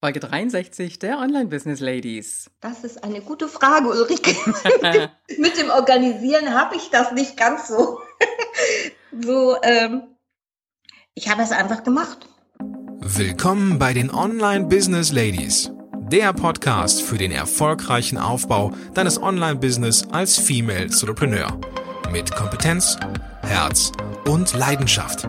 [0.00, 2.48] Folge 63 der Online-Business Ladies.
[2.60, 4.30] Das ist eine gute Frage, Ulrike.
[5.38, 7.98] Mit dem Organisieren habe ich das nicht ganz so.
[9.20, 10.02] so, ähm,
[11.14, 12.28] ich habe es einfach gemacht.
[13.00, 15.72] Willkommen bei den Online-Business Ladies.
[16.12, 21.60] Der Podcast für den erfolgreichen Aufbau deines Online-Business als Female Entrepreneur.
[22.12, 22.96] Mit Kompetenz,
[23.42, 23.90] Herz
[24.26, 25.28] und Leidenschaft.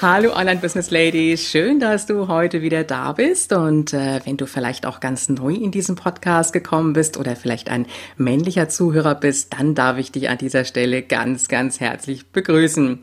[0.00, 4.46] Hallo Online Business Ladies, schön, dass du heute wieder da bist und äh, wenn du
[4.46, 7.84] vielleicht auch ganz neu in diesem Podcast gekommen bist oder vielleicht ein
[8.16, 13.00] männlicher Zuhörer bist, dann darf ich dich an dieser Stelle ganz, ganz herzlich begrüßen.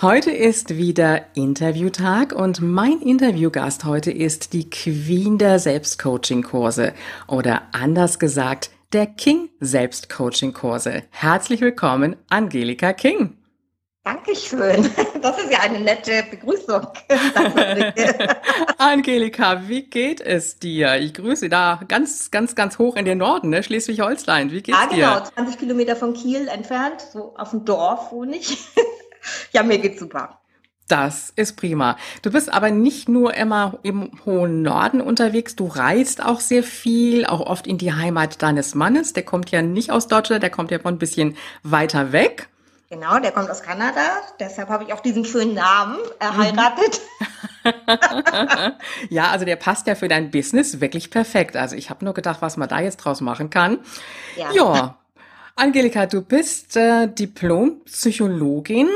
[0.00, 6.94] Heute ist wieder Interviewtag und mein Interviewgast heute ist die Queen der Selbstcoaching-Kurse
[7.26, 11.02] oder anders gesagt der King Selbstcoaching-Kurse.
[11.10, 13.36] Herzlich willkommen, Angelika King.
[14.04, 14.90] Dankeschön.
[15.20, 16.86] Das ist ja eine nette Begrüßung.
[18.78, 20.96] Angelika, wie geht es dir?
[20.96, 23.62] Ich grüße da ganz, ganz, ganz hoch in den Norden, ne?
[23.62, 24.50] Schleswig-Holstein.
[24.50, 25.30] Wie geht's ja, genau, dir?
[25.34, 28.56] 20 Kilometer von Kiel entfernt, so auf dem Dorf wohne ich.
[29.52, 30.40] ja, mir geht's super.
[30.88, 31.98] Das ist prima.
[32.22, 37.26] Du bist aber nicht nur immer im hohen Norden unterwegs, du reist auch sehr viel,
[37.26, 39.12] auch oft in die Heimat deines Mannes.
[39.12, 42.49] Der kommt ja nicht aus Deutschland, der kommt ja von ein bisschen weiter weg.
[42.92, 44.02] Genau, der kommt aus Kanada,
[44.40, 47.00] deshalb habe ich auch diesen schönen Namen erheiratet.
[49.10, 51.56] ja, also der passt ja für dein Business wirklich perfekt.
[51.56, 53.78] Also ich habe nur gedacht, was man da jetzt draus machen kann.
[54.36, 54.50] Ja.
[54.50, 54.98] ja.
[55.54, 58.88] Angelika, du bist äh, Diplom-Psychologin.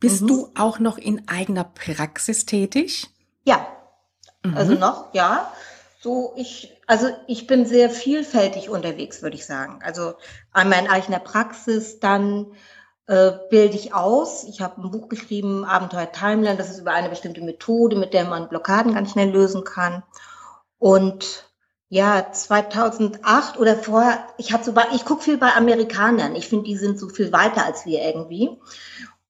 [0.00, 0.26] Bist mhm.
[0.26, 3.08] du auch noch in eigener Praxis tätig?
[3.44, 3.66] Ja,
[4.44, 4.54] mhm.
[4.54, 5.50] also noch, ja.
[5.98, 9.80] So, ich, also ich bin sehr vielfältig unterwegs, würde ich sagen.
[9.82, 10.12] Also
[10.52, 12.48] einmal in eigener Praxis, dann
[13.10, 14.44] äh, bilde ich aus.
[14.44, 16.56] Ich habe ein Buch geschrieben, Abenteuer Timeline.
[16.56, 20.04] Das ist über eine bestimmte Methode, mit der man Blockaden ganz schnell lösen kann.
[20.78, 21.50] Und
[21.88, 26.36] ja, 2008 oder vorher, ich habe so, bei, ich gucke viel bei Amerikanern.
[26.36, 28.60] Ich finde, die sind so viel weiter als wir irgendwie,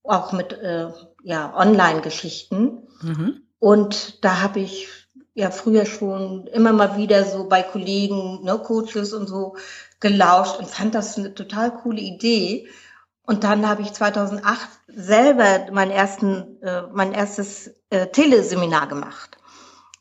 [0.03, 0.89] auch mit äh,
[1.23, 2.87] ja Online-Geschichten.
[3.01, 3.41] Mhm.
[3.59, 4.89] Und da habe ich
[5.33, 9.57] ja früher schon immer mal wieder so bei Kollegen, ne, Coaches und so
[10.01, 12.69] gelauscht und fand das eine total coole Idee
[13.31, 14.59] und dann habe ich 2008
[14.89, 19.37] selber mein, ersten, äh, mein erstes äh, Teleseminar gemacht.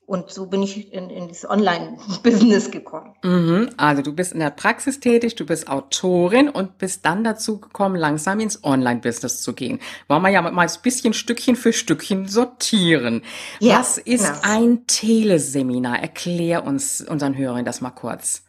[0.07, 3.13] Und so bin ich in, in das Online-Business gekommen.
[3.21, 3.69] Mhm.
[3.77, 7.97] Also du bist in der Praxis tätig, du bist Autorin und bist dann dazu gekommen,
[7.97, 9.79] langsam ins Online-Business zu gehen.
[10.07, 13.21] Wollen wir ja mal ein bisschen Stückchen für Stückchen sortieren.
[13.59, 14.39] Ja, Was ist genau.
[14.41, 15.99] ein Teleseminar?
[15.99, 18.41] Erklär uns unseren Hörern das mal kurz.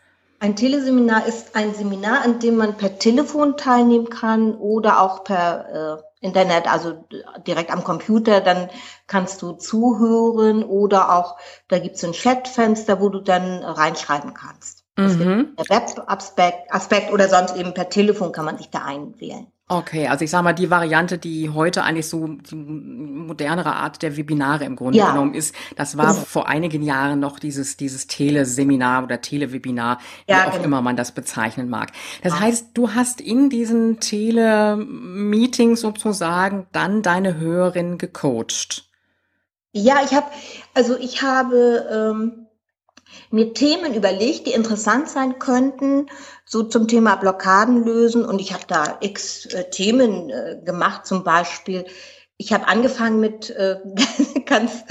[0.43, 6.01] Ein Teleseminar ist ein Seminar, an dem man per Telefon teilnehmen kann oder auch per
[6.23, 7.05] äh, Internet, also
[7.47, 8.41] direkt am Computer.
[8.41, 8.71] Dann
[9.07, 11.37] kannst du zuhören oder auch,
[11.69, 14.85] da gibt es ein Chatfenster, wo du dann reinschreiben kannst.
[14.97, 15.57] Mhm.
[15.57, 19.47] Web-Aspekt Aspekt oder sonst eben per Telefon kann man sich da einwählen.
[19.73, 24.17] Okay, also ich sage mal, die Variante, die heute eigentlich so die modernere Art der
[24.17, 25.13] Webinare im Grunde ja.
[25.13, 26.25] genommen ist, das war mhm.
[26.25, 30.65] vor einigen Jahren noch dieses, dieses Teleseminar oder Telewebinar, wie ja, auch genau.
[30.65, 31.93] immer man das bezeichnen mag.
[32.25, 32.41] Das ja.
[32.41, 38.91] heißt, du hast in diesen Tele-Meetings sozusagen dann deine Hörerin gecoacht.
[39.71, 40.27] Ja, ich habe,
[40.75, 42.40] also ich habe ähm,
[43.31, 46.07] mir Themen überlegt, die interessant sein könnten,
[46.45, 48.25] so zum Thema Blockaden lösen.
[48.25, 51.85] Und ich habe da x äh, Themen äh, gemacht, zum Beispiel.
[52.37, 53.79] Ich habe angefangen mit äh,
[54.47, 54.85] ganz,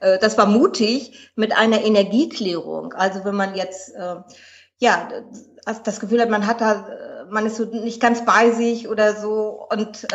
[0.00, 2.92] äh, das war mutig, mit einer Energieklärung.
[2.92, 4.16] Also wenn man jetzt äh,
[4.78, 5.08] ja
[5.84, 9.14] das Gefühl hat, man hat da, äh, man ist so nicht ganz bei sich oder
[9.14, 10.06] so und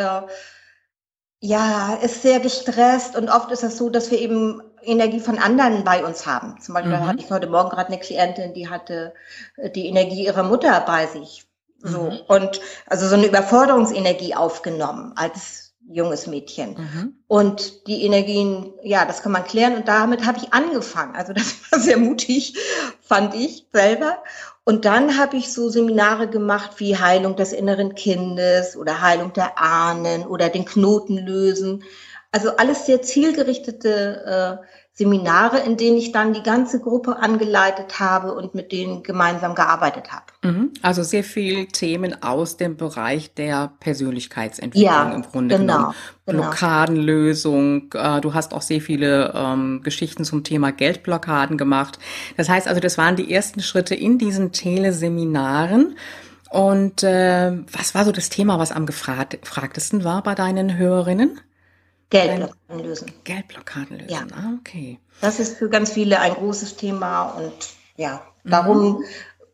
[1.44, 5.84] ja, ist sehr gestresst und oft ist es so, dass wir eben Energie von anderen
[5.84, 6.60] bei uns haben.
[6.62, 7.08] Zum Beispiel mhm.
[7.08, 9.14] hatte ich heute Morgen gerade eine Klientin, die hatte
[9.58, 11.46] äh, die Energie ihrer Mutter bei sich.
[11.80, 12.12] So.
[12.12, 12.20] Mhm.
[12.28, 16.76] Und also so eine Überforderungsenergie aufgenommen als junges Mädchen.
[16.76, 17.16] Mhm.
[17.28, 19.76] Und die Energien, ja, das kann man klären.
[19.76, 21.16] Und damit habe ich angefangen.
[21.16, 22.56] Also das war sehr mutig,
[23.02, 24.18] fand ich selber.
[24.64, 29.60] Und dann habe ich so Seminare gemacht wie Heilung des inneren Kindes oder Heilung der
[29.60, 31.84] Ahnen oder den Knoten lösen.
[32.34, 38.34] Also alles sehr zielgerichtete äh, Seminare, in denen ich dann die ganze Gruppe angeleitet habe
[38.34, 40.26] und mit denen gemeinsam gearbeitet habe.
[40.44, 40.72] Mhm.
[40.82, 45.96] Also sehr viel Themen aus dem Bereich der Persönlichkeitsentwicklung Ja, im Grunde genau, genommen.
[46.26, 46.42] genau.
[46.44, 47.94] Blockadenlösung.
[47.94, 52.00] Äh, Du hast auch sehr viele ähm, Geschichten zum Thema Geldblockaden gemacht.
[52.38, 55.96] Das heißt also, das waren die ersten Schritte in diesen Teleseminaren.
[56.50, 61.40] Und äh, was war so das Thema, was am gefragt- gefragtesten war bei deinen Hörerinnen?
[62.12, 63.12] Geldblockaden lösen.
[63.24, 64.12] Geldblockaden lösen.
[64.12, 64.22] Ja.
[64.36, 65.00] Ah, okay.
[65.22, 67.54] Das ist für ganz viele ein großes Thema und
[67.96, 69.04] ja, darum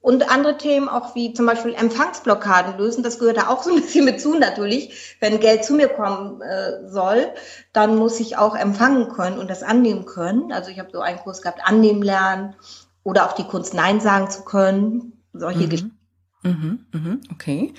[0.02, 3.82] und andere Themen auch wie zum Beispiel Empfangsblockaden lösen, das gehört da auch so ein
[3.82, 5.18] bisschen mit zu natürlich.
[5.20, 7.28] Wenn Geld zu mir kommen äh, soll,
[7.74, 10.52] dann muss ich auch empfangen können und das annehmen können.
[10.52, 12.56] Also ich habe so einen Kurs gehabt, annehmen lernen
[13.04, 15.24] oder auch die Kunst Nein sagen zu können.
[15.34, 15.97] Solche Geschichten.
[16.44, 17.74] Mhm, mhm, okay.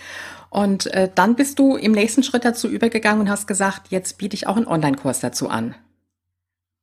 [0.50, 4.34] Und äh, dann bist du im nächsten Schritt dazu übergegangen und hast gesagt, jetzt biete
[4.34, 5.74] ich auch einen Online-Kurs dazu an.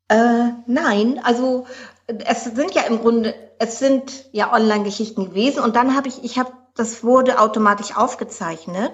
[0.07, 1.65] Äh, nein, also
[2.07, 6.37] es sind ja im Grunde, es sind ja Online-Geschichten gewesen und dann habe ich, ich
[6.37, 8.93] habe, das wurde automatisch aufgezeichnet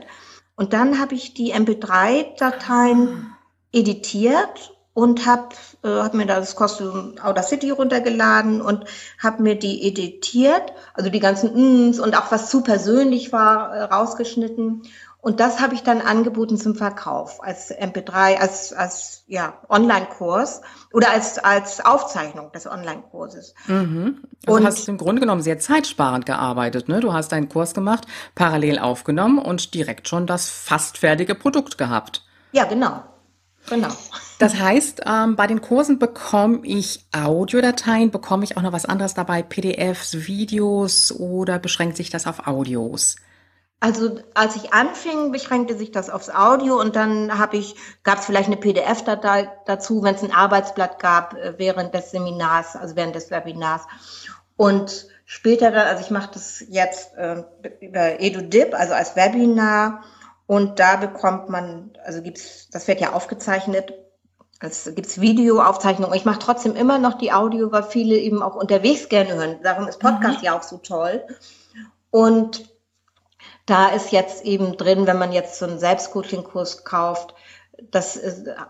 [0.55, 3.35] und dann habe ich die MP3-Dateien
[3.73, 5.49] editiert und habe
[5.83, 8.85] äh, hab mir das Kostüm Audacity runtergeladen und
[9.21, 13.83] habe mir die editiert, also die ganzen Mms und auch was zu persönlich war, äh,
[13.83, 14.83] rausgeschnitten.
[15.23, 20.61] Und das habe ich dann angeboten zum Verkauf als MP3, als, als ja, Online-Kurs
[20.91, 23.53] oder als, als Aufzeichnung des Online-Kurses.
[23.67, 24.23] Mhm.
[24.47, 27.01] Also Und- hast du im Grunde genommen sehr zeitsparend gearbeitet, ne?
[27.01, 32.23] Du hast deinen Kurs gemacht, parallel aufgenommen und direkt schon das fast fertige Produkt gehabt.
[32.51, 33.03] Ja, genau.
[33.69, 33.89] Genau.
[34.39, 39.13] Das heißt, ähm, bei den Kursen bekomme ich Audiodateien, bekomme ich auch noch was anderes
[39.13, 43.17] dabei, PDFs, Videos oder beschränkt sich das auf Audios?
[43.79, 48.25] Also als ich anfing, beschränkte sich das aufs Audio und dann habe ich, gab es
[48.25, 53.15] vielleicht eine PDF-Datei dazu, wenn es ein Arbeitsblatt gab äh, während des Seminars, also während
[53.15, 53.87] des Webinars.
[54.55, 57.43] Und später dann, also ich mache das jetzt äh,
[57.79, 60.03] über EduDip, also als Webinar
[60.51, 63.93] und da bekommt man, also gibt's, das wird ja aufgezeichnet,
[64.59, 66.13] es gibt's Videoaufzeichnungen.
[66.13, 69.59] Ich mache trotzdem immer noch die Audio, weil viele eben auch unterwegs gerne hören.
[69.63, 71.25] Darum ist Podcast ja auch so toll.
[72.09, 72.69] Und
[73.65, 77.33] da ist jetzt eben drin, wenn man jetzt so einen Selbstcoaching-Kurs kauft,
[77.89, 78.19] das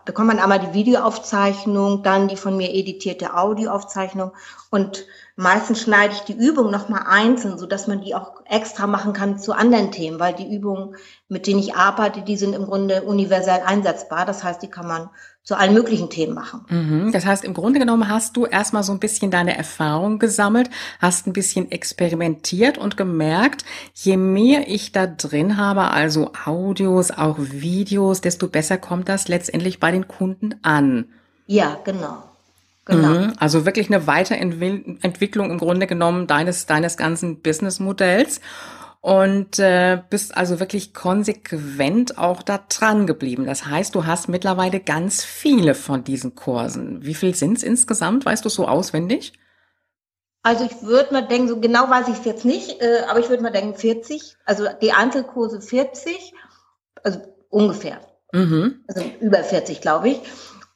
[0.06, 4.32] bekommt man einmal die Videoaufzeichnung, dann die von mir editierte Audioaufzeichnung
[4.70, 5.06] und
[5.36, 9.38] meistens schneide ich die Übung nochmal einzeln, so dass man die auch extra machen kann
[9.38, 10.96] zu anderen Themen, weil die Übungen,
[11.28, 14.26] mit denen ich arbeite, die sind im Grunde universell einsetzbar.
[14.26, 15.10] Das heißt, die kann man
[15.44, 16.66] zu allen möglichen Themen machen.
[16.70, 17.12] Mhm.
[17.12, 21.26] Das heißt, im Grunde genommen hast du erstmal so ein bisschen deine Erfahrung gesammelt, hast
[21.26, 28.22] ein bisschen experimentiert und gemerkt, je mehr ich da drin habe, also Audios, auch Videos,
[28.22, 31.06] desto besser kommt das letztendlich bei den Kunden an.
[31.48, 32.24] Ja, genau.
[32.86, 33.08] Genau.
[33.08, 33.34] Mhm.
[33.38, 38.42] Also wirklich eine Weiterentwicklung im Grunde genommen deines, deines ganzen Businessmodells.
[39.02, 43.48] Und äh, bist also wirklich konsequent auch da dran geblieben.
[43.48, 47.04] Das heißt, du hast mittlerweile ganz viele von diesen Kursen.
[47.04, 48.26] Wie viel sind es insgesamt?
[48.26, 49.34] Weißt du so auswendig?
[50.44, 53.30] Also ich würde mal denken, so genau weiß ich es jetzt nicht, äh, aber ich
[53.30, 54.38] würde mal denken 40.
[54.46, 56.34] Also die Einzelkurse 40,
[57.04, 57.20] also
[57.50, 58.02] ungefähr.
[58.32, 58.84] Mhm.
[58.88, 60.22] Also über 40, glaube ich.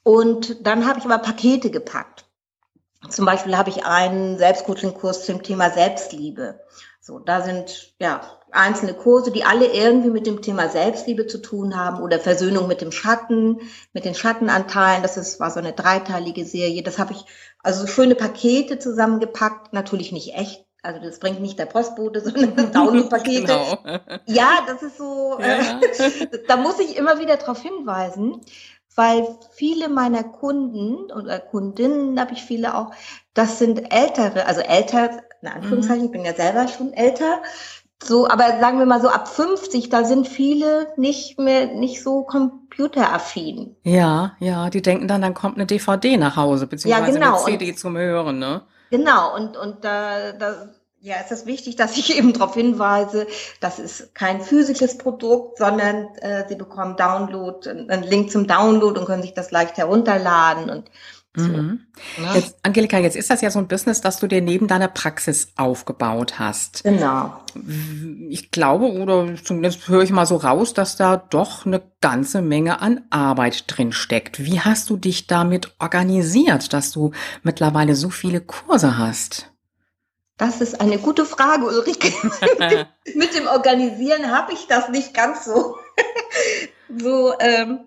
[0.03, 2.25] Und dann habe ich aber Pakete gepackt.
[3.09, 6.59] Zum Beispiel habe ich einen Selbstcoaching-Kurs zum Thema Selbstliebe.
[7.07, 11.75] So, da sind ja einzelne Kurse, die alle irgendwie mit dem Thema Selbstliebe zu tun
[11.75, 13.59] haben oder Versöhnung mit dem Schatten,
[13.93, 15.03] mit den Schattenanteilen.
[15.03, 16.81] Das ist, war so eine dreiteilige Serie.
[16.81, 17.23] Das habe ich
[17.61, 20.65] also so schöne Pakete zusammengepackt, natürlich nicht echt.
[20.81, 23.41] Also das bringt nicht der Postbote, sondern Download-Pakete.
[23.41, 23.77] Genau.
[24.25, 25.79] Ja, das ist so, Ja.
[25.81, 28.41] äh, da muss ich immer wieder darauf hinweisen,
[28.95, 32.89] weil viele meiner Kunden oder Kundinnen habe ich viele auch,
[33.35, 37.41] das sind ältere, also älter, in Anführungszeichen, ich bin ja selber schon älter,
[38.03, 42.23] so, aber sagen wir mal so ab 50, da sind viele nicht mehr, nicht so
[42.23, 43.75] computeraffin.
[43.83, 47.43] Ja, ja, die denken dann, dann kommt eine DVD nach Hause, beziehungsweise genau.
[47.43, 48.63] eine CD zum Hören, ne?
[48.91, 53.27] Genau, und, und da, da ja, ist es wichtig, dass ich eben darauf hinweise,
[53.61, 59.05] das ist kein physisches Produkt, sondern äh, Sie bekommen Download, einen Link zum Download und
[59.05, 60.91] können sich das leicht herunterladen und
[61.35, 61.47] so.
[61.47, 61.79] Mhm.
[62.33, 65.49] Jetzt, Angelika, jetzt ist das ja so ein Business, das du dir neben deiner Praxis
[65.55, 66.83] aufgebaut hast.
[66.83, 67.33] Genau.
[68.29, 72.81] Ich glaube, oder zumindest höre ich mal so raus, dass da doch eine ganze Menge
[72.81, 74.43] an Arbeit drin steckt.
[74.43, 77.11] Wie hast du dich damit organisiert, dass du
[77.43, 79.51] mittlerweile so viele Kurse hast?
[80.37, 82.11] Das ist eine gute Frage, Ulrike.
[83.15, 85.77] Mit dem Organisieren habe ich das nicht ganz so.
[86.99, 87.79] so ähm,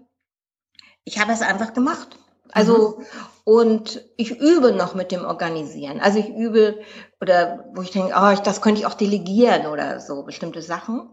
[1.09, 2.19] ich habe es einfach gemacht.
[2.53, 3.05] Also, mhm.
[3.49, 6.01] Und ich übe noch mit dem Organisieren.
[6.01, 6.81] Also ich übe,
[7.19, 11.09] oder wo ich denke, oh, das könnte ich auch delegieren oder so, bestimmte Sachen.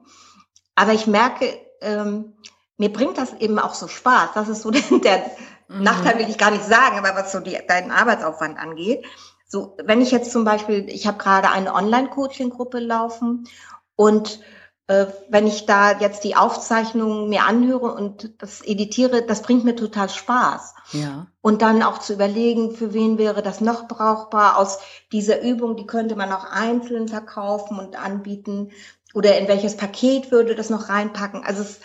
[0.76, 1.46] Aber ich merke,
[1.80, 2.34] ähm,
[2.76, 4.32] mir bringt das eben auch so Spaß.
[4.36, 5.32] Das ist so der, der
[5.70, 5.84] mhm.
[5.84, 9.06] Nachteil, will ich gar nicht sagen, aber was so die, deinen Arbeitsaufwand angeht.
[9.48, 13.48] So, wenn ich jetzt zum Beispiel, ich habe gerade eine Online-Coaching-Gruppe laufen
[13.96, 14.42] und
[14.88, 20.10] wenn ich da jetzt die Aufzeichnungen mir anhöre und das editiere, das bringt mir total
[20.10, 20.76] Spaß.
[20.92, 21.28] Ja.
[21.42, 24.78] Und dann auch zu überlegen, für wen wäre das noch brauchbar aus
[25.12, 28.72] dieser Übung, die könnte man auch einzeln verkaufen und anbieten
[29.16, 31.44] oder in welches Paket würde das noch reinpacken.
[31.44, 31.80] Also es,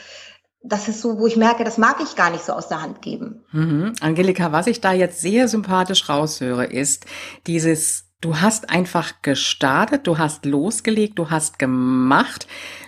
[0.62, 3.00] das ist so, wo ich merke, das mag ich gar nicht so aus der Hand
[3.00, 3.44] geben.
[3.52, 3.94] Mhm.
[4.00, 7.06] Angelika, was ich da jetzt sehr sympathisch raushöre, ist
[7.46, 12.46] dieses Du hast einfach gestartet, du hast losgelegt, du hast gemacht.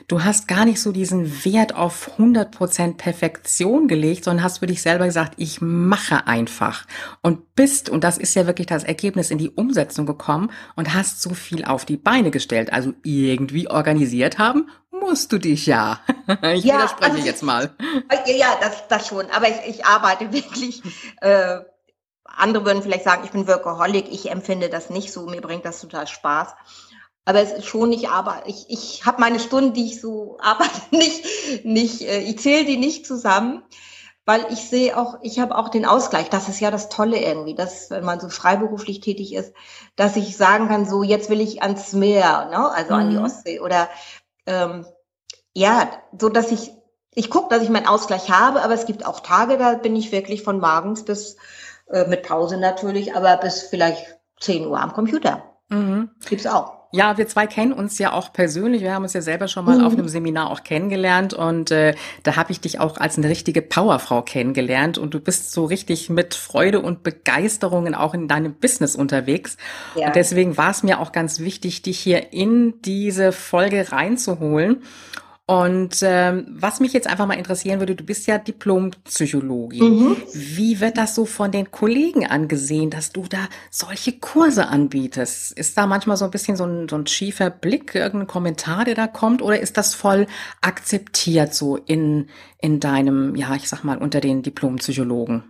[0.08, 4.82] Du hast gar nicht so diesen Wert auf 100% Perfektion gelegt, sondern hast für dich
[4.82, 6.86] selber gesagt, ich mache einfach
[7.22, 11.22] und bist, und das ist ja wirklich das Ergebnis, in die Umsetzung gekommen und hast
[11.22, 12.72] so viel auf die Beine gestellt.
[12.72, 16.00] Also irgendwie organisiert haben musst du dich ja.
[16.54, 17.74] Ich ja, widerspreche also jetzt mal.
[18.26, 19.26] Ja, das, das schon.
[19.30, 20.82] Aber ich, ich arbeite wirklich
[21.20, 21.60] äh,
[22.36, 25.80] andere würden vielleicht sagen, ich bin Workaholic, ich empfinde das nicht so, mir bringt das
[25.80, 26.54] total Spaß.
[27.24, 30.80] Aber es ist schon nicht, aber ich, ich habe meine Stunden, die ich so arbeite,
[30.90, 33.62] nicht, nicht, äh, ich zähle die nicht zusammen,
[34.24, 36.30] weil ich sehe auch, ich habe auch den Ausgleich.
[36.30, 39.52] Das ist ja das Tolle irgendwie, dass wenn man so freiberuflich tätig ist,
[39.96, 42.70] dass ich sagen kann, so jetzt will ich ans Meer, ne?
[42.70, 43.00] also mhm.
[43.00, 43.24] an die mhm.
[43.24, 43.88] Ostsee oder
[44.46, 44.86] ähm,
[45.54, 46.72] ja, so dass ich
[47.14, 50.12] ich gucke, dass ich meinen Ausgleich habe, aber es gibt auch Tage, da bin ich
[50.12, 51.36] wirklich von morgens bis
[51.90, 55.42] äh, mit Pause natürlich, aber bis vielleicht 10 Uhr am Computer.
[55.68, 56.10] Mhm.
[56.26, 56.81] Gibt's auch.
[56.94, 58.82] Ja, wir zwei kennen uns ja auch persönlich.
[58.82, 59.84] Wir haben uns ja selber schon mal mhm.
[59.84, 63.62] auf einem Seminar auch kennengelernt und äh, da habe ich dich auch als eine richtige
[63.62, 68.94] Powerfrau kennengelernt und du bist so richtig mit Freude und Begeisterung auch in deinem Business
[68.94, 69.56] unterwegs.
[69.94, 70.08] Ja.
[70.08, 74.82] Und deswegen war es mir auch ganz wichtig, dich hier in diese Folge reinzuholen.
[75.46, 79.82] Und ähm, was mich jetzt einfach mal interessieren würde, du bist ja Diplompsychologin.
[79.82, 80.16] Mhm.
[80.32, 85.52] Wie wird das so von den Kollegen angesehen, dass du da solche Kurse anbietest?
[85.52, 88.94] Ist da manchmal so ein bisschen so ein, so ein schiefer Blick, irgendein Kommentar, der
[88.94, 90.28] da kommt, oder ist das voll
[90.60, 92.28] akzeptiert so in,
[92.60, 95.42] in deinem, ja, ich sag mal, unter den Diplompsychologen?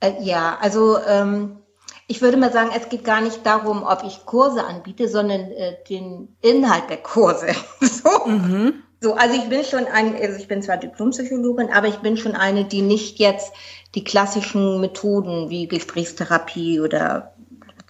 [0.00, 1.60] Äh, ja, also ähm,
[2.08, 5.76] ich würde mal sagen, es geht gar nicht darum, ob ich Kurse anbiete, sondern äh,
[5.88, 7.46] den Inhalt der Kurse.
[7.80, 8.26] so.
[8.26, 8.82] Mhm.
[9.02, 12.36] So, also ich bin schon ein, also ich bin zwar Diplompsychologin, aber ich bin schon
[12.36, 13.50] eine, die nicht jetzt
[13.94, 17.32] die klassischen Methoden wie Gesprächstherapie oder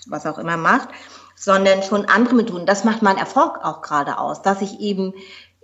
[0.07, 0.89] was auch immer macht,
[1.35, 2.65] sondern schon andere Methoden.
[2.65, 5.13] Das macht mein Erfolg auch gerade aus, dass ich eben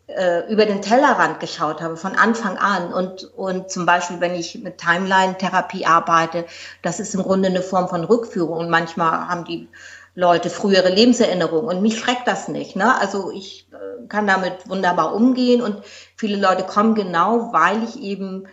[0.09, 4.61] äh, über den Tellerrand geschaut habe von Anfang an und und zum Beispiel, wenn ich
[4.63, 6.45] mit Timeline-Therapie arbeite,
[6.83, 9.69] das ist im Grunde eine Form von Rückführung und manchmal haben die
[10.17, 12.75] Leute frühere Lebenserinnerungen und mich schreckt das nicht.
[12.75, 12.99] Ne?
[12.99, 15.83] Also ich äh, kann damit wunderbar umgehen und
[16.17, 18.49] viele Leute kommen genau, weil ich eben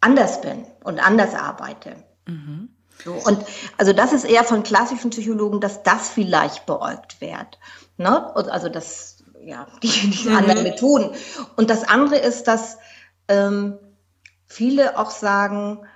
[0.00, 1.96] anders bin und anders arbeite.
[2.26, 2.68] Mhm.
[3.02, 3.44] So, und
[3.78, 7.58] also das ist eher von klassischen Psychologen, dass das vielleicht beäugt wird.
[7.96, 8.32] Ne?
[8.34, 10.36] Und also das, ja, die, die mhm.
[10.36, 11.10] anderen Methoden.
[11.56, 12.76] Und das andere ist, dass
[13.28, 13.78] ähm,
[14.46, 15.86] viele auch sagen,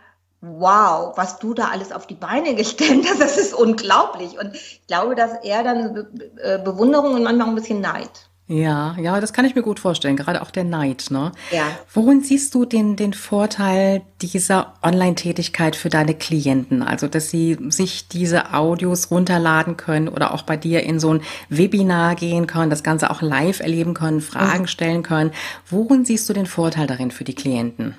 [0.41, 4.39] wow, was du da alles auf die Beine gestellt hast, das ist unglaublich.
[4.39, 8.31] Und ich glaube, dass er dann Be äh, Bewunderung und manchmal auch ein bisschen Neid.
[8.51, 11.31] Ja, ja, das kann ich mir gut vorstellen, gerade auch der Neid, ne?
[11.53, 11.63] Ja.
[11.95, 16.83] Worin siehst du den, den Vorteil dieser Online-Tätigkeit für deine Klienten?
[16.83, 21.23] Also, dass sie sich diese Audios runterladen können oder auch bei dir in so ein
[21.49, 24.67] Webinar gehen können, das Ganze auch live erleben können, Fragen mhm.
[24.67, 25.31] stellen können.
[25.69, 27.95] Worin siehst du den Vorteil darin für die Klienten?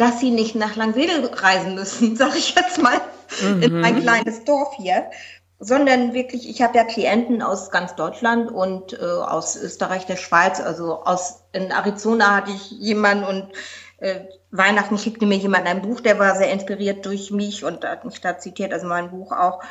[0.00, 3.00] Dass sie nicht nach Langwedel reisen müssen, sage ich jetzt mal,
[3.42, 3.62] mhm.
[3.62, 5.10] in mein kleines Dorf hier,
[5.58, 10.58] sondern wirklich, ich habe ja Klienten aus ganz Deutschland und äh, aus Österreich, der Schweiz,
[10.58, 13.52] also aus in Arizona hatte ich jemanden und
[13.98, 18.06] äh, Weihnachten schickte mir jemand ein Buch, der war sehr inspiriert durch mich und hat
[18.06, 19.62] mich da zitiert, also mein Buch auch.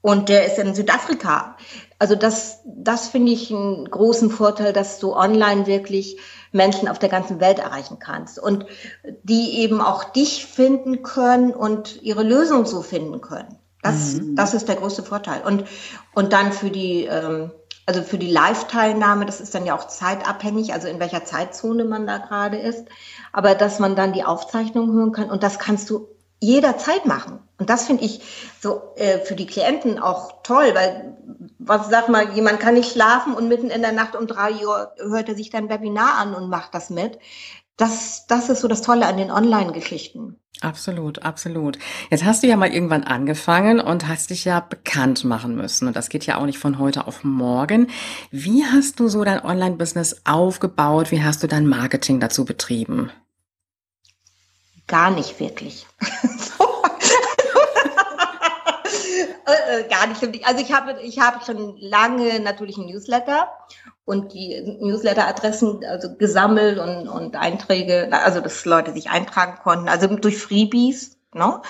[0.00, 1.56] Und der ist in Südafrika.
[1.98, 6.18] Also das, das finde ich einen großen Vorteil, dass du online wirklich
[6.52, 8.66] Menschen auf der ganzen Welt erreichen kannst und
[9.22, 13.58] die eben auch dich finden können und ihre Lösung so finden können.
[13.82, 14.34] Das, mhm.
[14.34, 15.42] das ist der größte Vorteil.
[15.42, 15.64] Und,
[16.14, 17.52] und dann für die, ähm,
[17.86, 22.06] also für die Live-Teilnahme, das ist dann ja auch zeitabhängig, also in welcher Zeitzone man
[22.06, 22.86] da gerade ist,
[23.32, 26.08] aber dass man dann die Aufzeichnung hören kann und das kannst du
[26.44, 27.40] jederzeit machen.
[27.58, 28.20] Und das finde ich
[28.60, 31.16] so äh, für die Klienten auch toll, weil
[31.58, 34.92] was sag mal, jemand kann nicht schlafen und mitten in der Nacht um drei Uhr
[34.98, 37.18] hört er sich dann Webinar an und macht das mit.
[37.76, 40.36] das, das ist so das Tolle an den Online-Geschichten.
[40.60, 41.78] Absolut, absolut.
[42.10, 45.88] Jetzt hast du ja mal irgendwann angefangen und hast dich ja bekannt machen müssen.
[45.88, 47.88] Und das geht ja auch nicht von heute auf morgen.
[48.30, 51.10] Wie hast du so dein Online-Business aufgebaut?
[51.10, 53.10] Wie hast du dein Marketing dazu betrieben?
[54.86, 55.86] Gar nicht wirklich.
[59.46, 60.22] Äh, äh, gar nicht.
[60.46, 63.48] Also ich habe, ich habe schon lange natürlich ein Newsletter
[64.04, 70.06] und die Newsletter-Adressen also gesammelt und, und Einträge, also dass Leute sich eintragen konnten, also
[70.06, 71.60] durch Freebies, ne?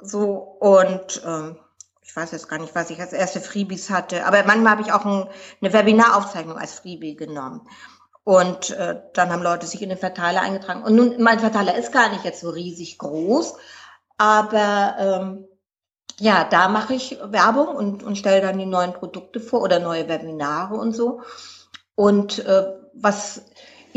[0.00, 1.56] So und ähm,
[2.02, 4.92] ich weiß jetzt gar nicht, was ich als erste Freebies hatte, aber manchmal habe ich
[4.92, 5.28] auch ein,
[5.60, 7.68] eine Webinaraufzeichnung als Freebie genommen.
[8.28, 10.82] Und äh, dann haben Leute sich in den Verteiler eingetragen.
[10.82, 13.54] Und nun, mein Verteiler ist gar nicht jetzt so riesig groß,
[14.18, 15.48] aber ähm,
[16.18, 20.10] ja, da mache ich Werbung und, und stelle dann die neuen Produkte vor oder neue
[20.10, 21.22] Webinare und so.
[21.94, 23.46] Und äh, was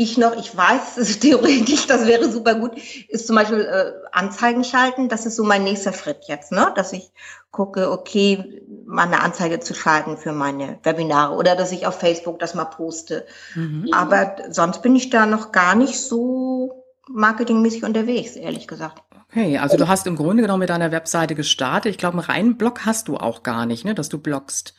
[0.02, 2.72] ich noch, ich weiß, ist theoretisch, das wäre super gut,
[3.08, 5.08] ist zum Beispiel äh, Anzeigen schalten.
[5.08, 6.72] Das ist so mein nächster Schritt jetzt, ne?
[6.74, 7.10] Dass ich
[7.50, 12.38] gucke, okay, mal eine Anzeige zu schalten für meine Webinare oder dass ich auf Facebook
[12.38, 13.26] das mal poste.
[13.54, 13.88] Mhm.
[13.92, 19.02] Aber sonst bin ich da noch gar nicht so marketingmäßig unterwegs, ehrlich gesagt.
[19.30, 21.90] Okay, also du hast im Grunde genommen mit deiner Webseite gestartet.
[21.90, 24.74] Ich glaube, einen reinen Blog hast du auch gar nicht, ne, dass du bloggst.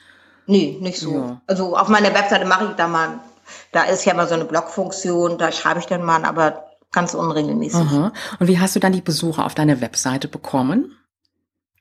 [0.46, 1.14] Nee, nicht so.
[1.14, 1.42] Ja.
[1.48, 3.20] Also auf meiner Webseite mache ich da mal,
[3.72, 7.80] da ist ja mal so eine Blogfunktion, da schreibe ich dann mal, aber ganz unregelmäßig.
[7.80, 8.14] Aha.
[8.40, 10.98] Und wie hast du dann die Besucher auf deine Webseite bekommen?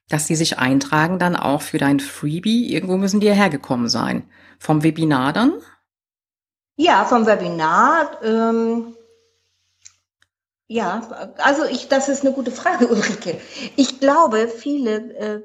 [0.08, 2.72] Dass die sich eintragen dann auch für dein Freebie?
[2.72, 4.28] Irgendwo müssen die ja hergekommen sein.
[4.58, 5.52] Vom Webinar dann?
[6.76, 8.22] Ja, vom Webinar.
[8.22, 8.94] Ähm,
[10.66, 13.40] ja, also ich, das ist eine gute Frage, Ulrike.
[13.76, 15.40] Ich glaube, viele äh,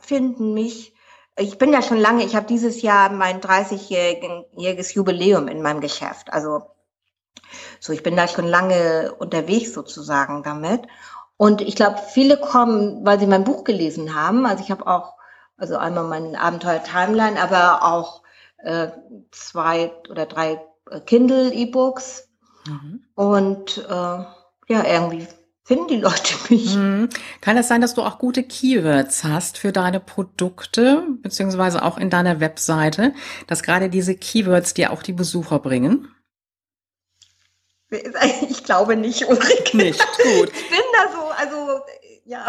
[0.00, 0.94] finden mich,
[1.38, 6.32] ich bin ja schon lange, ich habe dieses Jahr mein 30-jähriges Jubiläum in meinem Geschäft.
[6.32, 6.62] Also
[7.78, 10.82] so, ich bin da schon lange unterwegs sozusagen damit.
[11.36, 14.46] Und ich glaube, viele kommen, weil sie mein Buch gelesen haben.
[14.46, 15.14] Also ich habe auch,
[15.58, 18.22] also einmal mein Abenteuer Timeline, aber auch
[18.58, 18.88] äh,
[19.30, 22.28] zwei oder drei äh, Kindle-E-Books.
[22.66, 23.04] Mhm.
[23.14, 25.28] Und äh, ja, irgendwie
[25.66, 26.74] finden die Leute mich.
[26.74, 27.08] Hm.
[27.40, 32.08] Kann es sein, dass du auch gute Keywords hast für deine Produkte, beziehungsweise auch in
[32.08, 33.12] deiner Webseite,
[33.48, 36.08] dass gerade diese Keywords dir auch die Besucher bringen?
[38.48, 39.76] Ich glaube nicht, Ulrike.
[39.76, 40.50] Nicht, gut.
[40.52, 41.80] Ich bin da so, also,
[42.24, 42.44] ja.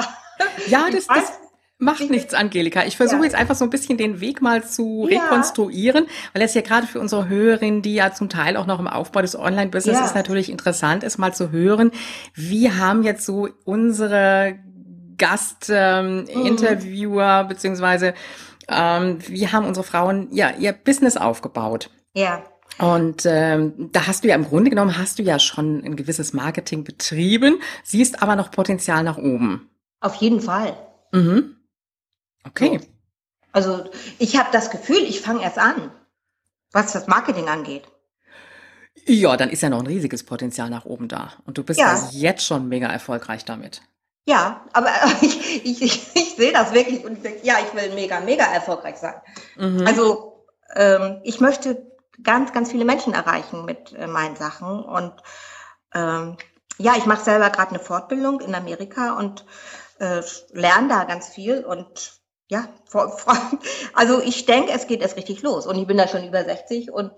[0.65, 1.31] Ja, das, das,
[1.79, 2.85] Macht nichts, Angelika.
[2.85, 3.25] Ich versuche ja.
[3.25, 5.21] jetzt einfach so ein bisschen den Weg mal zu ja.
[5.21, 8.87] rekonstruieren, weil es ja gerade für unsere Hörerinnen, die ja zum Teil auch noch im
[8.87, 10.05] Aufbau des Online-Business ja.
[10.05, 11.91] ist, natürlich interessant ist, mal zu hören,
[12.33, 14.57] wie haben jetzt so unsere
[15.17, 17.47] Gast-Interviewer ähm, mhm.
[17.47, 18.15] beziehungsweise
[18.67, 21.91] ähm, wie haben unsere Frauen ja ihr Business aufgebaut?
[22.15, 22.41] Ja.
[22.79, 26.33] Und ähm, da hast du ja im Grunde genommen hast du ja schon ein gewisses
[26.33, 29.69] Marketing betrieben, siehst aber noch Potenzial nach oben.
[29.99, 30.75] Auf jeden Fall.
[31.11, 31.56] Mhm.
[32.47, 32.79] Okay.
[32.79, 32.87] So.
[33.51, 35.91] Also ich habe das Gefühl, ich fange erst an,
[36.71, 37.83] was das Marketing angeht.
[39.05, 41.33] Ja, dann ist ja noch ein riesiges Potenzial nach oben da.
[41.45, 43.81] Und du bist ja, ja jetzt schon mega erfolgreich damit.
[44.27, 44.89] Ja, aber
[45.21, 48.97] ich, ich, ich, ich sehe das wirklich und denke, ja, ich will mega, mega erfolgreich
[48.97, 49.15] sein.
[49.55, 49.87] Mhm.
[49.87, 51.89] Also ähm, ich möchte
[52.21, 54.83] ganz, ganz viele Menschen erreichen mit äh, meinen Sachen.
[54.83, 55.13] Und
[55.93, 56.37] ähm,
[56.77, 59.45] ja, ich mache selber gerade eine Fortbildung in Amerika und
[59.99, 62.16] äh, lerne da ganz viel und
[62.49, 62.67] ja,
[63.93, 65.67] also ich denke, es geht erst richtig los.
[65.67, 67.11] Und ich bin da schon über 60 und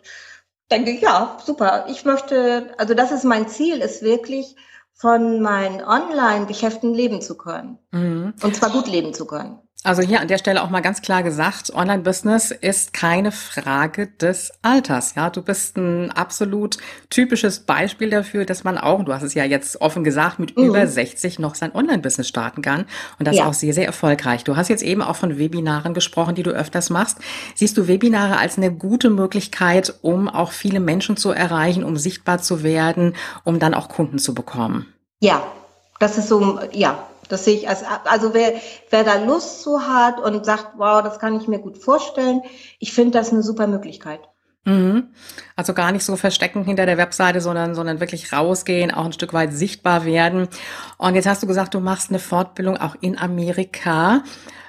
[0.71, 1.85] denke, ja, super.
[1.89, 4.55] Ich möchte, also das ist mein Ziel, ist wirklich
[4.93, 7.79] von meinen Online-Geschäften leben zu können.
[7.91, 8.33] Mhm.
[8.41, 9.59] Und zwar gut leben zu können.
[9.81, 14.51] Also hier an der Stelle auch mal ganz klar gesagt, Online-Business ist keine Frage des
[14.61, 15.15] Alters.
[15.15, 16.77] Ja, du bist ein absolut
[17.09, 20.65] typisches Beispiel dafür, dass man auch, du hast es ja jetzt offen gesagt, mit mhm.
[20.65, 22.87] über 60 noch sein Online-Business starten kann
[23.19, 23.45] und das ja.
[23.45, 24.43] auch sehr, sehr erfolgreich.
[24.43, 27.19] Du hast jetzt eben auch von Webinaren gesprochen, die du öfters machst.
[27.55, 32.39] Siehst du Webinare als eine gute Möglichkeit, um auch viele Menschen zu erreichen, um sichtbar
[32.39, 33.15] zu werden,
[33.45, 34.87] um dann auch Kunden zu bekommen?
[35.21, 35.41] Ja,
[35.99, 38.53] das ist so, ja, das sehe ich als, also wer,
[38.89, 42.41] wer da Lust zu hat und sagt, wow, das kann ich mir gut vorstellen,
[42.79, 44.19] ich finde das eine super Möglichkeit.
[44.65, 45.09] Mhm.
[45.55, 49.33] Also gar nicht so verstecken hinter der Webseite, sondern, sondern wirklich rausgehen, auch ein Stück
[49.33, 50.49] weit sichtbar werden.
[50.97, 54.23] Und jetzt hast du gesagt, du machst eine Fortbildung auch in Amerika.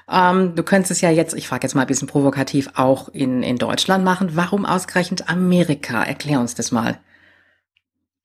[0.08, 3.42] Ähm, du könntest es ja jetzt, ich frage jetzt mal ein bisschen provokativ, auch in,
[3.42, 4.30] in Deutschland machen.
[4.34, 6.02] Warum ausgerechnet Amerika?
[6.02, 6.98] Erklär uns das mal.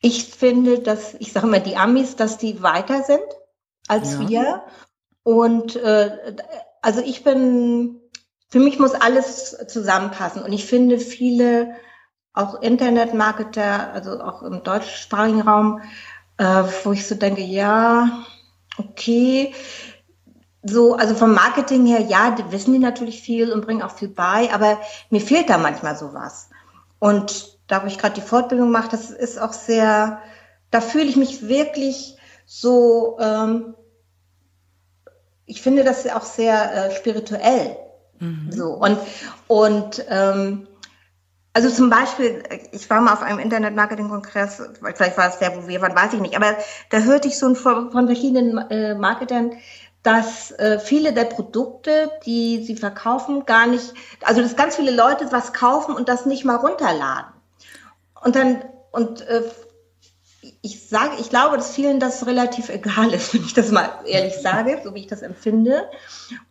[0.01, 3.23] Ich finde, dass, ich sage mal, die Amis, dass die weiter sind
[3.87, 4.29] als ja.
[4.29, 4.63] wir.
[5.23, 6.35] Und äh,
[6.81, 7.99] also ich bin,
[8.49, 10.43] für mich muss alles zusammenpassen.
[10.43, 11.75] Und ich finde viele,
[12.35, 15.81] auch Internetmarketer, also auch im deutschsprachigen Raum,
[16.37, 18.25] äh, wo ich so denke, ja,
[18.77, 19.53] okay.
[20.61, 24.51] So, also vom Marketing her, ja, wissen die natürlich viel und bringen auch viel bei,
[24.51, 26.49] aber mir fehlt da manchmal sowas.
[26.99, 30.19] Und da, wo ich gerade die Fortbildung mache, das ist auch sehr,
[30.71, 33.75] da fühle ich mich wirklich so, ähm,
[35.45, 37.77] ich finde das auch sehr äh, spirituell.
[38.19, 38.51] Mhm.
[38.51, 38.97] So und
[39.47, 40.67] und ähm,
[41.55, 44.61] also zum Beispiel, ich war mal auf einem Internet-Marketing-Kongress,
[44.93, 46.57] vielleicht war es der, wo wir waren, weiß ich nicht, aber
[46.89, 49.51] da hörte ich so von, von verschiedenen äh, Marketern,
[50.03, 55.31] dass äh, viele der Produkte, die sie verkaufen, gar nicht, also dass ganz viele Leute
[55.31, 57.31] was kaufen und das nicht mal runterladen.
[58.21, 59.43] Und dann, und äh,
[60.65, 64.33] ich sage, ich glaube, dass vielen das relativ egal ist, wenn ich das mal ehrlich
[64.33, 65.83] sage, so wie ich das empfinde.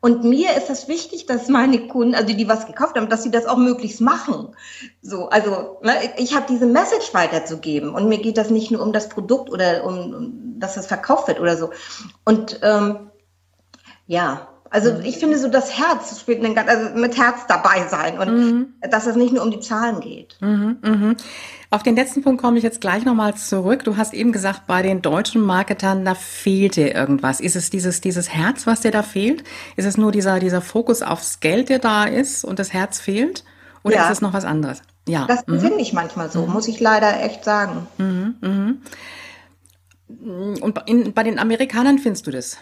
[0.00, 3.24] Und mir ist das wichtig, dass meine Kunden, also die, die was gekauft haben, dass
[3.24, 4.54] sie das auch möglichst machen.
[5.02, 8.92] So, also ne, ich habe diese Message weiterzugeben und mir geht das nicht nur um
[8.92, 11.70] das Produkt oder um, um dass das verkauft wird oder so.
[12.24, 13.10] Und ähm,
[14.06, 18.28] ja, also ich finde so das Herz spielt einen, also mit Herz dabei sein und
[18.28, 18.66] mhm.
[18.90, 20.36] dass es nicht nur um die Zahlen geht.
[20.40, 21.14] Mhm, mh.
[21.70, 23.84] Auf den letzten Punkt komme ich jetzt gleich nochmal zurück.
[23.84, 27.38] Du hast eben gesagt, bei den deutschen Marketern, da fehlt dir irgendwas.
[27.38, 29.44] Ist es dieses, dieses Herz, was dir da fehlt?
[29.76, 33.44] Ist es nur dieser, dieser Fokus aufs Geld, der da ist und das Herz fehlt?
[33.84, 34.06] Oder ja.
[34.06, 34.82] ist es noch was anderes?
[35.06, 35.26] Ja.
[35.26, 35.60] Das mhm.
[35.60, 36.52] finde ich manchmal so, mhm.
[36.52, 37.86] muss ich leider echt sagen.
[37.98, 38.82] Mhm, mhm.
[40.60, 42.58] Und in, bei den Amerikanern findest du das?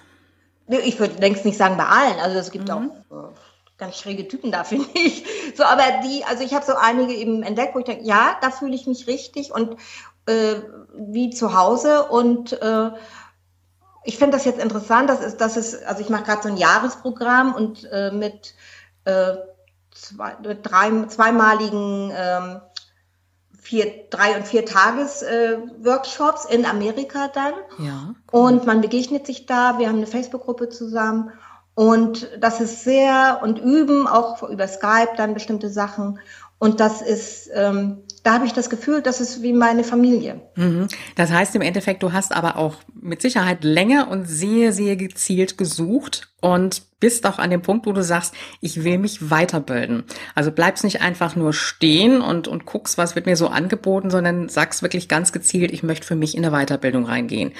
[0.81, 2.19] Ich würde längst nicht sagen bei allen.
[2.21, 2.93] Also es gibt mhm.
[3.11, 3.33] auch äh,
[3.79, 5.25] ganz schräge Typen da, finde ich.
[5.57, 8.51] So, aber die, also ich habe so einige eben entdeckt, wo ich denke, ja, da
[8.51, 9.77] fühle ich mich richtig und
[10.27, 10.55] äh,
[10.95, 12.91] wie zu Hause und äh,
[14.05, 16.57] ich finde das jetzt interessant, das ist, das ist, also ich mache gerade so ein
[16.57, 18.55] Jahresprogramm und äh, mit
[19.05, 19.35] äh,
[19.93, 22.61] zwei, drei, zweimaligen ähm,
[23.63, 27.55] vier, drei und vier Tages äh, Workshops in Amerika dann.
[27.79, 28.15] Ja.
[28.33, 28.41] Cool.
[28.41, 29.79] Und man begegnet sich da.
[29.79, 31.31] Wir haben eine Facebook-Gruppe zusammen
[31.75, 36.19] und das ist sehr und üben auch über Skype dann bestimmte Sachen.
[36.59, 40.41] Und das ist, ähm, da habe ich das Gefühl, das ist wie meine Familie.
[40.57, 40.89] Mhm.
[41.17, 45.57] Das heißt im Endeffekt, du hast aber auch mit Sicherheit länger und sehr, sehr gezielt
[45.57, 50.05] gesucht und bist auch an dem Punkt, wo du sagst, ich will mich weiterbilden.
[50.35, 54.49] Also bleibst nicht einfach nur stehen und, und guckst, was wird mir so angeboten, sondern
[54.49, 57.53] sagst wirklich ganz gezielt, ich möchte für mich in eine Weiterbildung reingehen.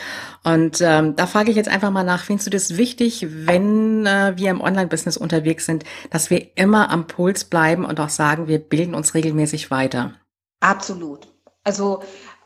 [0.45, 4.35] Und ähm, da frage ich jetzt einfach mal nach, findest du das wichtig, wenn äh,
[4.37, 8.59] wir im Online-Business unterwegs sind, dass wir immer am Puls bleiben und auch sagen, wir
[8.59, 10.15] bilden uns regelmäßig weiter?
[10.61, 11.29] Absolut.
[11.65, 12.03] Also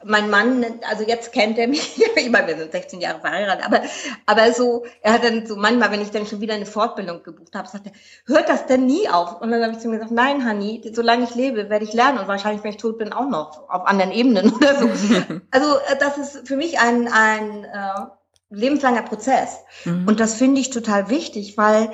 [0.06, 3.82] mein Mann, also jetzt kennt er mich, ich meine, wir sind 16 Jahre verheiratet, aber,
[4.26, 7.54] aber so, er hat dann so manchmal, wenn ich dann schon wieder eine Fortbildung gebucht
[7.54, 7.92] habe, sagt er,
[8.26, 9.40] hört das denn nie auf?
[9.40, 12.18] Und dann habe ich zu ihm gesagt, nein, Honey, solange ich lebe, werde ich lernen
[12.18, 14.86] und wahrscheinlich, wenn ich tot bin, auch noch auf anderen Ebenen oder so.
[15.50, 18.06] also äh, das ist für mich ein, ein äh,
[18.50, 19.58] lebenslanger Prozess.
[19.84, 20.06] Mhm.
[20.06, 21.90] Und das finde ich total wichtig, weil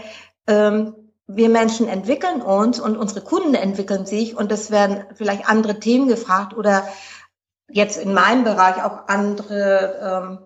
[0.46, 0.94] ähm,
[1.26, 6.08] wir Menschen entwickeln uns und unsere Kunden entwickeln sich und es werden vielleicht andere Themen
[6.08, 6.86] gefragt oder
[7.72, 10.38] jetzt in meinem Bereich auch andere, ähm,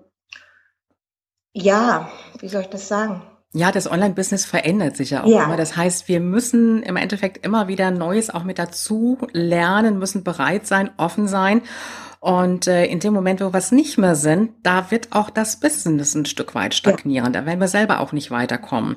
[1.53, 2.09] ja,
[2.41, 3.23] wie soll ich das sagen?
[3.53, 5.45] Ja, das Online-Business verändert sich ja auch ja.
[5.45, 5.57] immer.
[5.57, 10.67] Das heißt, wir müssen im Endeffekt immer wieder Neues auch mit dazu lernen, müssen bereit
[10.67, 11.63] sein, offen sein.
[12.21, 15.61] Und äh, in dem Moment, wo wir was nicht mehr sind, da wird auch das
[15.61, 17.33] Business ein Stück weit stagnieren.
[17.33, 17.41] Ja.
[17.41, 18.97] Da werden wir selber auch nicht weiterkommen.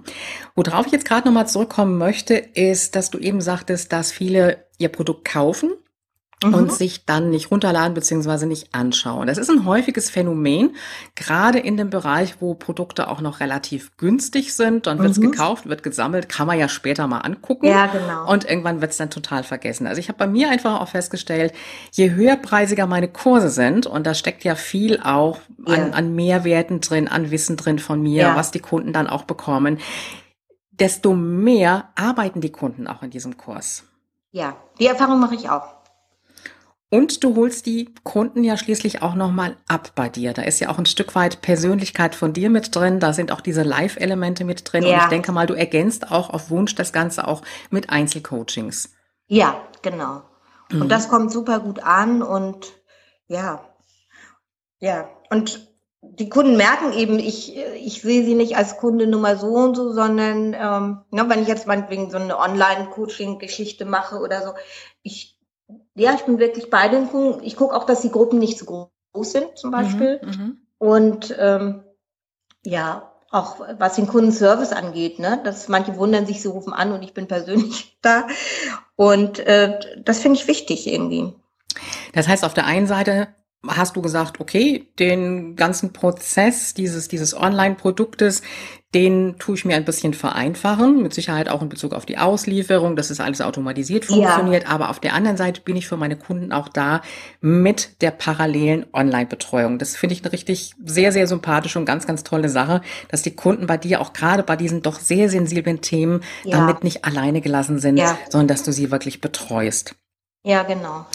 [0.56, 4.90] Worauf ich jetzt gerade nochmal zurückkommen möchte, ist, dass du eben sagtest, dass viele ihr
[4.90, 5.72] Produkt kaufen
[6.44, 6.54] mhm.
[6.54, 9.28] und sich dann nicht runterladen beziehungsweise nicht anschauen.
[9.28, 10.76] Das ist ein häufiges Phänomen,
[11.16, 14.88] gerade in dem Bereich, wo Produkte auch noch relativ günstig sind.
[14.88, 15.32] Dann wird's mhm.
[15.32, 17.68] gekauft, wird gesammelt, kann man ja später mal angucken.
[17.68, 18.32] Ja, genau.
[18.32, 19.88] Und irgendwann wird's dann total vergessen.
[19.88, 21.54] Also ich habe bei mir einfach auch festgestellt,
[21.92, 25.76] je höherpreisiger meine Kurse sind, und da steckt ja viel auch ja.
[25.76, 28.36] an, an Mehrwerten drin, an Wissen drin von mir, ja.
[28.36, 29.80] was die Kunden dann auch bekommen,
[30.72, 33.84] desto mehr arbeiten die Kunden auch in diesem Kurs.
[34.32, 35.79] Ja, die Erfahrung mache ich auch.
[36.92, 40.34] Und du holst die Kunden ja schließlich auch nochmal ab bei dir.
[40.34, 43.00] Da ist ja auch ein Stück weit Persönlichkeit von dir mit drin.
[43.00, 44.84] Da sind auch diese Live-Elemente mit drin.
[44.84, 44.96] Ja.
[44.96, 48.94] Und ich denke mal, du ergänzt auch auf Wunsch das Ganze auch mit Einzelcoachings.
[49.28, 50.24] Ja, genau.
[50.72, 50.90] Und mhm.
[50.90, 52.74] das kommt super gut an und
[53.28, 53.64] ja,
[54.80, 55.10] ja.
[55.30, 55.68] Und
[56.02, 59.92] die Kunden merken eben, ich, ich sehe sie nicht als Kunde Nummer so und so,
[59.92, 64.54] sondern ähm, ja, wenn ich jetzt meinetwegen so eine Online-Coaching-Geschichte mache oder so,
[65.04, 65.39] ich
[65.96, 67.44] ja, ich bin wirklich bei den Kunden.
[67.44, 70.22] Ich gucke auch, dass die Gruppen nicht zu groß sind, zum Beispiel.
[70.24, 71.84] Mhm, mhm, und ähm,
[72.64, 77.04] ja, auch was den Kundenservice angeht, ne, dass manche wundern sich, sie rufen an und
[77.04, 78.28] ich bin persönlich da.
[78.96, 81.34] Und äh, das finde ich wichtig irgendwie.
[82.14, 83.28] Das heißt, auf der einen Seite
[83.68, 88.42] hast du gesagt, okay, den ganzen Prozess dieses, dieses Online-Produktes,
[88.96, 92.96] den tue ich mir ein bisschen vereinfachen, mit Sicherheit auch in Bezug auf die Auslieferung,
[92.96, 94.64] dass es alles automatisiert funktioniert.
[94.64, 94.70] Ja.
[94.70, 97.02] Aber auf der anderen Seite bin ich für meine Kunden auch da
[97.42, 99.78] mit der parallelen Online-Betreuung.
[99.78, 103.36] Das finde ich eine richtig sehr, sehr sympathische und ganz, ganz tolle Sache, dass die
[103.36, 106.58] Kunden bei dir auch gerade bei diesen doch sehr sensiblen Themen ja.
[106.58, 108.18] damit nicht alleine gelassen sind, ja.
[108.30, 109.96] sondern dass du sie wirklich betreust.
[110.44, 111.06] Ja, genau.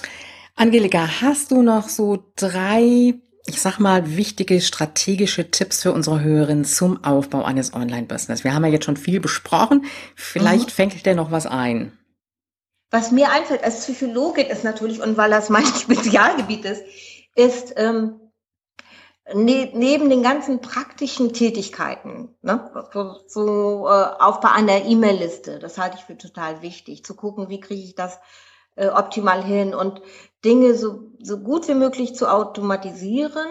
[0.57, 3.15] Angelika, hast du noch so drei,
[3.47, 8.45] ich sag mal, wichtige strategische Tipps für unsere Hörerinnen zum Aufbau eines Online-Business?
[8.45, 9.85] Wir haben ja jetzt schon viel besprochen.
[10.15, 10.73] Vielleicht mhm.
[10.73, 11.99] fängt dir noch was ein.
[12.93, 16.83] Was mir einfällt als Psychologin ist natürlich, und weil das mein Spezialgebiet ist,
[17.35, 18.21] ist ähm,
[19.35, 25.97] ne, neben den ganzen praktischen Tätigkeiten, ne, so, so äh, Aufbau einer E-Mail-Liste, das halte
[25.99, 28.21] ich für total wichtig, zu gucken, wie kriege ich das
[28.77, 30.01] äh, optimal hin und
[30.45, 33.47] Dinge so, so gut wie möglich zu automatisieren,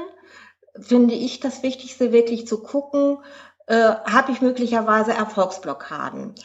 [0.79, 3.19] finde ich das Wichtigste, wirklich zu gucken,
[3.67, 6.35] äh, habe ich möglicherweise Erfolgsblockaden.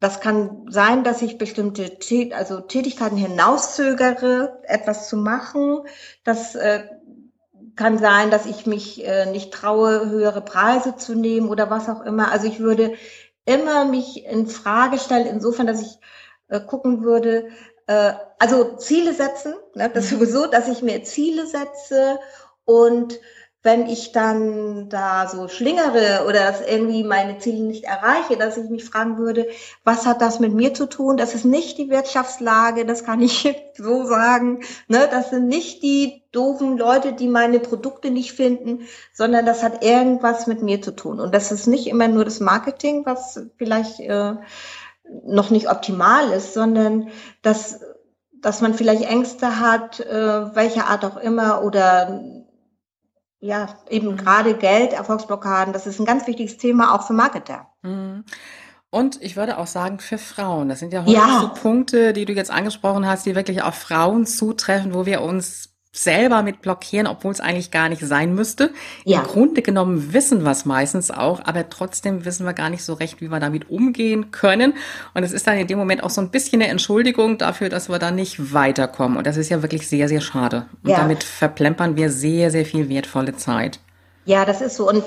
[0.00, 5.80] Das kann sein, dass ich bestimmte Tät also Tätigkeiten hinauszögere, etwas zu machen.
[6.24, 6.84] Das äh,
[7.76, 12.02] kann sein, dass ich mich äh, nicht traue, höhere Preise zu nehmen oder was auch
[12.02, 12.30] immer.
[12.32, 12.94] Also ich würde
[13.46, 15.98] immer mich in Frage stellen, insofern, dass ich
[16.48, 17.48] äh, gucken würde,
[17.86, 20.16] äh, also Ziele setzen, ne, das mhm.
[20.16, 22.18] sowieso, dass ich mir Ziele setze
[22.64, 23.18] und
[23.64, 28.68] wenn ich dann da so schlingere oder dass irgendwie meine Ziele nicht erreiche, dass ich
[28.68, 29.48] mich fragen würde,
[29.84, 31.16] was hat das mit mir zu tun?
[31.16, 34.62] Das ist nicht die Wirtschaftslage, das kann ich so sagen.
[34.86, 35.08] Ne?
[35.10, 40.46] Das sind nicht die doofen Leute, die meine Produkte nicht finden, sondern das hat irgendwas
[40.46, 41.18] mit mir zu tun.
[41.18, 44.34] Und das ist nicht immer nur das Marketing, was vielleicht äh,
[45.24, 47.08] noch nicht optimal ist, sondern
[47.42, 47.80] dass,
[48.40, 52.20] dass man vielleicht Ängste hat, äh, welcher Art auch immer, oder
[53.40, 54.16] ja, eben mhm.
[54.16, 57.66] gerade Geld, Erfolgsblockaden, das ist ein ganz wichtiges Thema auch für Marketer.
[57.82, 58.24] Mhm.
[58.90, 60.68] Und ich würde auch sagen, für Frauen.
[60.68, 61.40] Das sind ja heute ja.
[61.40, 65.73] so Punkte, die du jetzt angesprochen hast, die wirklich auf Frauen zutreffen, wo wir uns
[65.94, 68.70] selber mit blockieren, obwohl es eigentlich gar nicht sein müsste.
[69.04, 69.20] Ja.
[69.20, 72.94] Im Grunde genommen wissen wir es meistens auch, aber trotzdem wissen wir gar nicht so
[72.94, 74.74] recht, wie wir damit umgehen können.
[75.14, 77.88] Und es ist dann in dem Moment auch so ein bisschen eine Entschuldigung dafür, dass
[77.88, 79.16] wir da nicht weiterkommen.
[79.16, 80.66] Und das ist ja wirklich sehr, sehr schade.
[80.82, 80.96] Und ja.
[80.96, 83.78] damit verplempern wir sehr, sehr viel wertvolle Zeit.
[84.24, 84.88] Ja, das ist so.
[84.88, 85.04] Und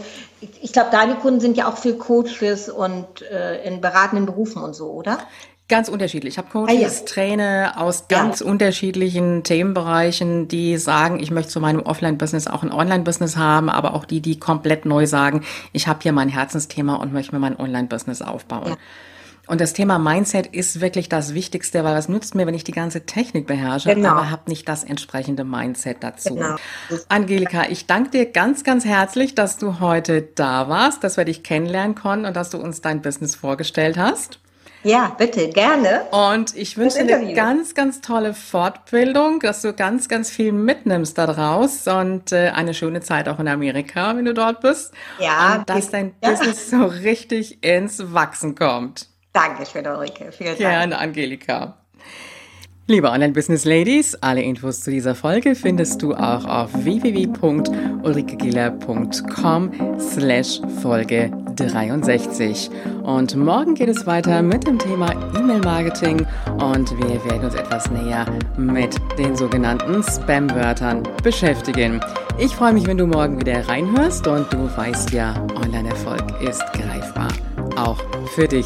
[0.62, 4.74] ich glaube, deine Kunden sind ja auch für Coaches und äh, in beratenden Berufen und
[4.74, 5.18] so, oder?
[5.70, 6.36] Ganz unterschiedlich.
[6.36, 7.06] Ich habe Coaches, ah, ja.
[7.06, 8.46] Trainer aus ganz ja.
[8.46, 14.06] unterschiedlichen Themenbereichen, die sagen, ich möchte zu meinem Offline-Business auch ein Online-Business haben, aber auch
[14.06, 18.22] die, die komplett neu sagen, ich habe hier mein Herzensthema und möchte mir mein Online-Business
[18.22, 18.70] aufbauen.
[18.70, 18.78] Ja.
[19.48, 22.74] Und das Thema Mindset ist wirklich das Wichtigste, weil was nützt mir, wenn ich die
[22.74, 24.10] ganze Technik beherrsche, genau.
[24.10, 26.36] aber habe nicht das entsprechende Mindset dazu.
[26.36, 26.56] Genau.
[27.08, 31.44] Angelika, ich danke dir ganz, ganz herzlich, dass du heute da warst, dass wir dich
[31.44, 34.40] kennenlernen konnten und dass du uns dein Business vorgestellt hast.
[34.88, 36.04] Ja, bitte, gerne.
[36.12, 41.18] Und ich wünsche dir eine ganz, ganz tolle Fortbildung, dass du ganz, ganz viel mitnimmst
[41.18, 44.94] daraus und äh, eine schöne Zeit auch in Amerika, wenn du dort bist.
[45.20, 45.56] Ja.
[45.56, 46.30] Und dass dein ja.
[46.30, 49.10] Business so richtig ins Wachsen kommt.
[49.34, 50.32] Dankeschön, Ulrike.
[50.32, 50.60] Vielen Dank.
[50.60, 51.78] Gerne, Angelika.
[52.90, 62.70] Liebe Online-Business-Ladies, alle Infos zu dieser Folge findest du auch auf www.ulrikegiller.com slash Folge 63.
[63.04, 66.26] Und morgen geht es weiter mit dem Thema E-Mail-Marketing
[66.62, 72.00] und wir werden uns etwas näher mit den sogenannten Spam-Wörtern beschäftigen.
[72.38, 77.34] Ich freue mich, wenn du morgen wieder reinhörst und du weißt ja, Online-Erfolg ist greifbar.
[77.76, 78.02] Auch
[78.34, 78.66] für dich.